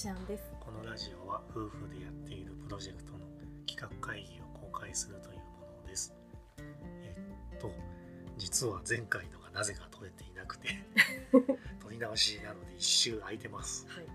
[0.00, 0.44] しあんです。
[0.58, 3.18] このラジオは夫婦でやっているプロジェクトの
[3.68, 5.42] 企画会議を公開するというも
[5.82, 6.14] のです。
[6.56, 7.70] えっと
[8.38, 10.68] 実は前回のがなぜか撮れていなくて。
[11.84, 13.86] 撮り直しなので一周空いてます。
[13.88, 14.06] はい。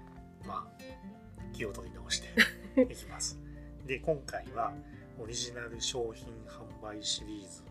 [0.47, 3.37] まあ気を取り直して いきます。
[3.85, 4.73] で今回は
[5.19, 7.61] オリジナル商品販売シリーズ。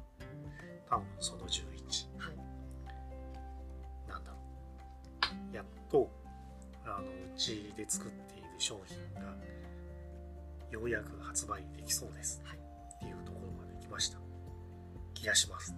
[0.89, 2.37] 多分その11はい。
[4.07, 4.39] なんだろ
[5.51, 5.57] う。
[5.57, 6.09] やっと
[7.37, 9.35] ちで作っている商品が
[10.71, 12.41] ようやく発売できそうです。
[12.45, 12.59] はい。
[12.59, 14.19] っていうところまで来ました。
[15.15, 15.75] 気がします。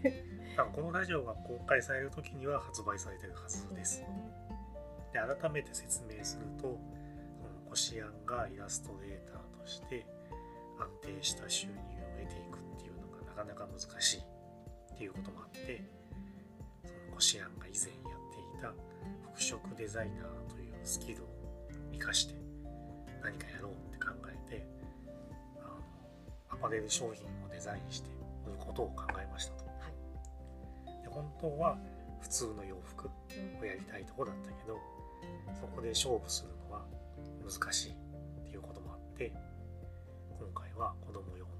[0.56, 4.02] 多分このラジオが公開される時には発売されてるはずです。
[5.12, 6.78] で改めて説明すると
[7.68, 10.06] こしあんがイラストレーターとして
[10.78, 11.76] 安定した収入を
[12.18, 15.84] 得ていくっていうのがなかなか難しいっていうこともあって
[16.84, 18.72] そのこしあんが以前やっていた
[19.34, 20.57] 服飾デザイナーと
[20.88, 21.26] スキルを
[21.92, 22.34] 生かして
[23.22, 24.66] 何かやろうって考えて
[25.60, 25.76] あの
[26.48, 28.08] アパレル商品をデザインして
[28.46, 29.64] 売ることを考えましたと。
[29.66, 31.76] はいで本当は
[32.20, 33.10] 普通の洋服
[33.60, 34.78] をやりたいとこだったけど
[35.60, 36.86] そこで勝負するのは
[37.44, 37.94] 難しいっ
[38.44, 39.30] ていうこともあって
[40.38, 41.50] 今回は子供用の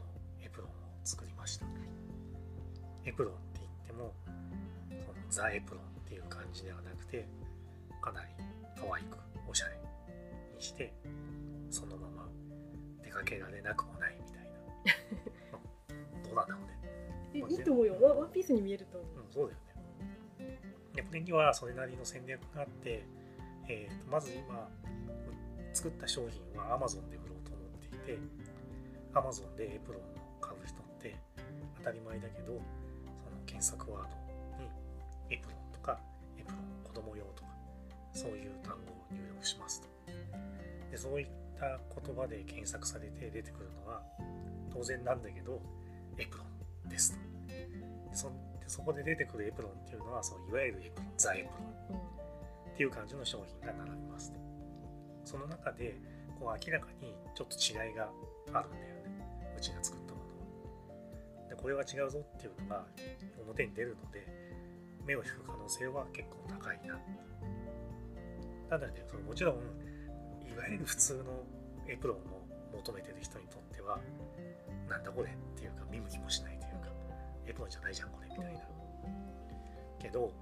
[0.43, 0.73] エプロンを
[1.05, 1.67] 作りました
[3.05, 4.15] エプロンって言っても
[5.07, 7.29] そのザ・エプロンっていう感じではなくて
[8.01, 8.29] かなり
[8.79, 9.79] 可愛くおしゃれ
[10.55, 10.93] にして
[11.71, 12.29] そのまま
[13.03, 16.29] 出かけられなくもないみたいな。
[16.29, 16.79] どうなんだろうね
[17.35, 17.97] えいいと思うよ。
[18.01, 19.11] ワワンピースに見えると思う。
[19.27, 19.59] うん、そうだよ
[20.47, 20.59] ね。
[20.95, 23.05] でこれにはそれなりの戦略があって、
[23.69, 24.69] えーとまず今
[25.75, 28.19] 作った商品は Amazon で売ろうと思っていて
[29.15, 30.05] Amazon でエプロンを
[30.41, 31.15] 買う人って
[31.79, 34.09] 当たり前だけどその検索ワード
[34.59, 34.69] に
[35.31, 35.68] エプロン
[38.19, 39.89] そういう単語を入力しますと。
[40.91, 41.27] でそういっ
[41.59, 44.03] た言葉で検索されて出てくるのは
[44.73, 45.61] 当然なんだけど
[46.19, 46.45] エプロ
[46.87, 47.19] ンですと。
[48.11, 48.29] でそ
[48.61, 51.51] でそこで出てくるエプロンっていうのはそういわゆるエプロンザエプ
[51.93, 51.99] ロン
[52.75, 54.39] っていう感じの商品が並びますと
[55.25, 55.97] その中で
[56.41, 58.09] こう明らかにちょっと違いが
[58.53, 62.85] あるんだよねうちが作ったものはでこれは違うぞっていうのが
[63.47, 64.27] 表に出るので
[65.07, 66.99] 目を引く可能性は結構高いな
[68.69, 71.45] ただねそのもちろんいわゆる普通の
[71.89, 72.21] エプロンを
[72.77, 73.99] 求めてる人にとっては
[74.89, 76.89] なんだこれっていうか見向きもしないというか
[77.47, 78.61] エプロンじゃないじゃんこれみたいな。
[80.01, 80.33] けど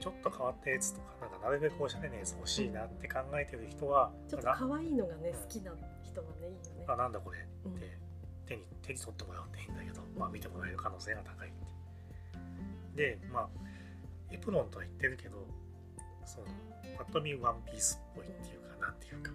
[0.00, 5.72] ちょっと変わったやつとかなんかなるべくおしゃれなやつ欲しいなって考えてる人はちょっとな可愛いのがね好きな
[6.02, 6.84] 人はねいいよね。
[6.86, 7.80] あなんだこれってうん。
[8.46, 11.52] 手に手に取ってもらうっていいんだけど、まあ見てもらえる可能性が高いっ
[12.96, 13.16] て。
[13.16, 13.48] でまあ
[14.30, 15.46] エプロンとは言ってるけど
[16.26, 16.46] その
[16.96, 19.30] パッと見ワンピースっぽいっていうかなんていうか。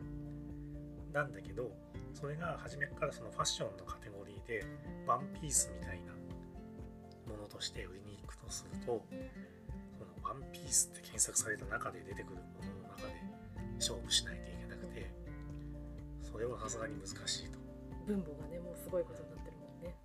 [1.13, 1.71] なんだけど
[2.13, 4.65] それが初めからそのファッションのカテゴリーで
[5.07, 6.13] ワンピースみたいな
[7.31, 9.01] ものとして売りに行くとすると
[9.97, 13.13] そのワンピースって検索された中で出てくるものの中で
[13.77, 15.09] 勝負しないといけなくて
[16.21, 17.57] それはさすがに難しいと。
[18.05, 19.95] 分母がねもうすごいことになってるもんね。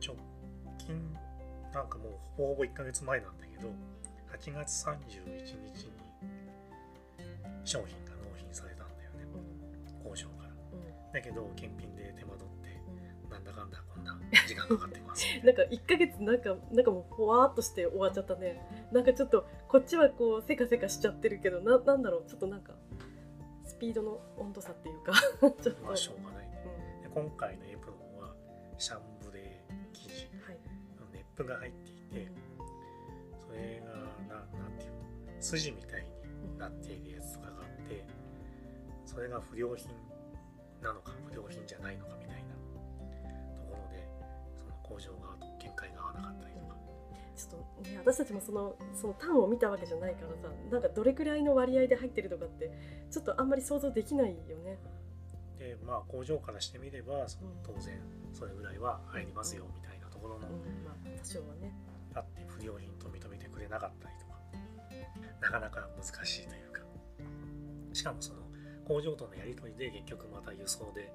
[0.00, 0.16] 直
[0.78, 1.16] 近
[1.72, 3.68] なんかもうほぼほぼ1ヶ月前なんだけど
[4.32, 4.94] 8月31
[5.74, 6.06] 日に
[7.64, 9.26] 商品が納品されたんだよね。
[9.34, 10.50] うん工場から。
[10.72, 11.12] うん。
[11.12, 12.80] だけど検品で手間取って
[13.24, 13.30] うん。
[13.30, 14.16] なんだかんだこんな
[14.46, 15.26] 時間かかってます。
[15.44, 18.62] なんか1ヶ月なんかなんかもうふわーっとして終わっちゃったね。
[18.92, 22.24] なんかちょっとこっちはこうせかせかしちゃってるけどななんだろう。
[22.26, 22.74] ちょっとなんか
[23.64, 25.12] スピードの温度差っていうか。
[25.40, 26.64] ちょっと、まあしょうがないね。
[26.64, 27.02] うん。
[27.02, 28.34] で今回のエプロンは
[28.78, 30.30] シャンブレー生地。
[30.46, 30.58] はい。
[31.12, 32.45] ネップが入っていてそれが
[34.36, 34.96] ななんていうの
[35.40, 38.04] 筋みたいになっているやつとかがあって
[39.04, 39.90] それが不良品
[40.82, 42.54] なのか不良品じゃないのかみたいな
[43.56, 44.06] ところで
[44.56, 46.76] その工場側と見解が合わなかったりとか。
[47.36, 52.70] ちょっとね私たちもそのその単を見たわけじゃないからさなんかどれくらいの割合で入ってるとかって
[53.10, 54.78] ちょっとあんまり想像できないよね。
[55.58, 57.56] でまあ工場からしてみればそのうん。
[57.62, 58.00] 当然
[58.32, 60.84] それぐらいは入りますよみたいなところのうん。
[60.84, 61.74] まあ多少はね。
[62.14, 64.25] あって不良品と認めてくれなかったりとか
[65.40, 66.80] なかなか難しいというか
[67.92, 68.40] しかもその
[68.86, 71.12] 工場とのやり取りで結局また輸送で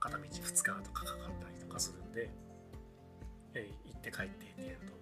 [0.00, 2.30] 片道2日とかかかったりとかするんで、
[3.54, 4.94] えー行って帰ってってやると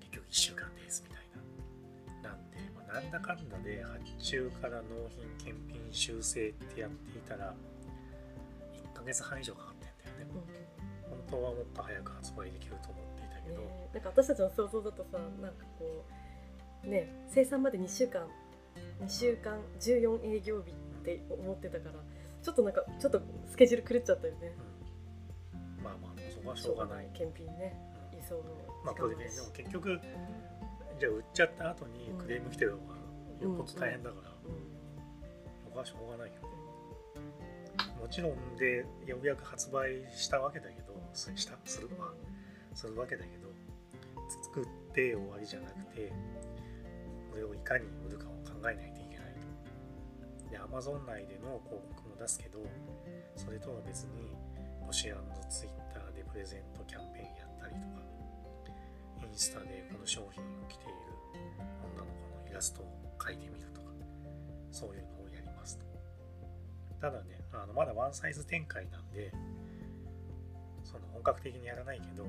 [0.00, 1.26] 結局1週間ですみたい
[2.22, 2.30] な。
[2.30, 7.54] なんで、まあ、なんだかんだで発注から納品検品修正ってやっていたら
[8.74, 10.32] 1ヶ月半以上かかってんだよね。
[10.34, 10.70] うん
[11.10, 16.12] 本当はもっと早く発売できると思っていたけど、ね、なんか私たちの想像だとさなんかこう
[16.84, 18.26] ね生産まで2週間
[19.02, 20.74] 2週間14営業日っ
[21.04, 21.94] て思ってたから
[22.42, 24.52] ちょっとなんかちょっとスケジュール狂っちゃったよね。
[25.78, 27.76] うん、まあまあそこはしょうがない、検品ね
[28.12, 28.18] うん。
[28.18, 28.42] 移送の
[28.84, 30.00] まあこれねでも結局
[30.98, 32.94] じゃあ売っちゃった後にクレーム来てる方が
[33.42, 34.56] よっぽど大変だから、うん。
[35.64, 36.34] そこはしょうがないよ。
[36.34, 36.48] ね
[38.00, 42.12] もちろんでようやく発売したわけだけどすしたするわ
[42.74, 43.48] するわけだけど
[44.44, 46.12] 作って終わりじゃなくて
[47.30, 49.34] これをいかに売るかを考えないといけない
[50.42, 50.50] と。
[50.50, 52.58] で Amazon 内での広告も出すけど
[53.36, 54.34] それとは別に
[54.84, 58.02] ポシ &Twitter でプレゼントキャンペーンやったりとか
[59.22, 60.94] インスタでこの商品を着ている
[61.94, 63.86] 女の子のイラストを描いてみるとか
[64.72, 65.86] そういうのをやりますと。
[67.00, 69.32] ただねあのまだワンサイズ展開なんで
[70.84, 72.26] その本格的にやらないけど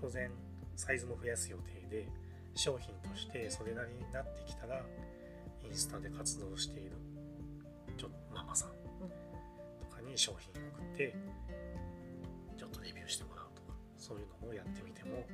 [0.00, 0.30] 当然
[0.76, 2.08] サイズも増やす予定で
[2.54, 4.82] 商品としてそれなりになってきたら
[5.62, 6.92] インスタで活動している
[7.96, 11.14] ちょママさんとかに商品を送って
[12.56, 15.24] ちょっとレビューしてもらうとかそういうのもやってみても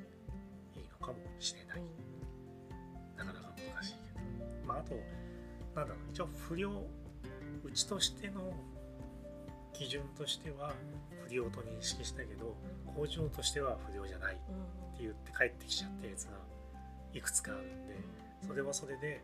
[0.75, 1.83] いいのかもしれない。
[3.17, 4.67] なかなか難しいけど。
[4.67, 4.95] まああと
[5.75, 6.71] なんだろう一応不良
[7.65, 8.53] うちとしての
[9.73, 10.73] 基準としては
[11.27, 12.57] 不良と認識したけど
[12.95, 14.37] 工場としては不良じゃないっ
[14.97, 16.33] て言って帰ってきちゃったやつが
[17.13, 17.97] いくつかあるんで
[18.47, 19.23] それはそれで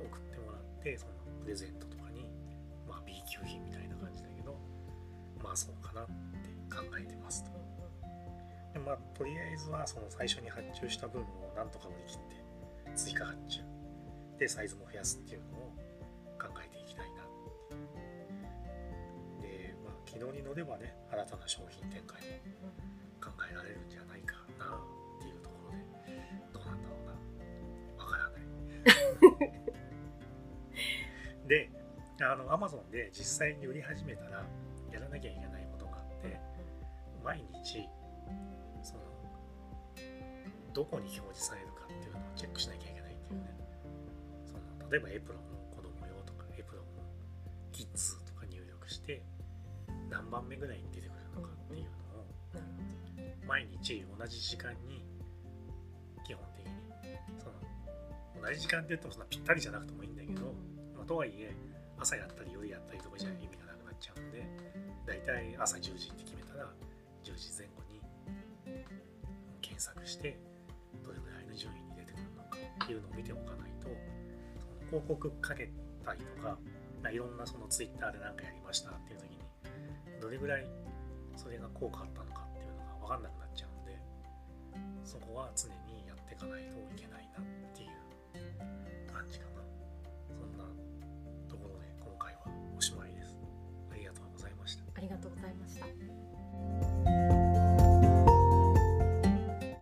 [0.00, 1.12] 送ってもらってその
[1.42, 2.30] プレゼントとかに
[2.88, 4.56] まあ B 級品みたいな感じだけど
[5.42, 6.12] まあそうかなって
[6.74, 7.50] 考えてますと。
[8.72, 11.24] でまあとりあえずはその最初に発注した分を
[11.56, 12.18] なんとか売り切っ
[12.86, 13.60] て追加発注。
[14.38, 15.72] でサイズも増やすっていうのを
[16.40, 17.22] 考えていきたいな
[19.40, 22.26] でまあ昨日に乗ればね新たな商品展開も
[32.32, 34.44] あの Amazon で実際に売り始めたら
[34.90, 36.40] やらなきゃいけないことがあって
[37.22, 37.84] 毎日
[38.82, 39.00] その
[40.72, 43.52] どこに表示されるかっていうのをチェックしなきゃいけないっていうね、
[44.46, 47.04] その例えばエプロンの子供用とかエプロンの
[47.70, 49.22] キッズとか入力して
[50.08, 52.24] 何番目ぐらいに出てくるのかっていうのを
[53.46, 55.04] 毎日同じ時間に
[56.24, 56.72] 基本的に。
[57.38, 57.52] その
[58.40, 60.46] 同じ時間って言ってもそんなぴったりじゃなくてもいいんだけど、
[60.96, 61.52] まあ、とはいえ
[61.98, 64.46] 朝やったり夜やったりとかじゃ意味がなくなっちゃうんで
[65.06, 66.68] だいたい朝10時って決めたら
[67.24, 68.00] 10時前後に
[69.60, 70.38] 検索して
[71.04, 73.88] どれぐらいの順位に出てくるのかっていうのを見ておかないと
[74.60, 74.66] そ
[74.96, 75.70] の広告かけ
[76.04, 76.58] たりとか、
[77.02, 79.38] まあ、いろんなそのツイッターで何かやりましたっていう時に
[80.20, 80.66] どれぐらい
[81.36, 83.98] それが効果あったのかっていうのが分かんなくなっちゃうんで
[85.04, 89.62] そこは常にやっていかないといけないなっていう感じかな。
[95.02, 96.91] ありがとうございました。